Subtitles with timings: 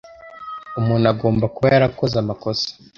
[0.79, 2.67] Umuntu agomba kuba yarakoze amakosa.